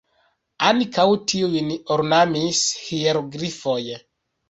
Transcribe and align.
Ankaŭ 0.69 1.05
tiujn 1.33 1.71
ornamis 1.99 2.65
hieroglifoj. 2.89 3.81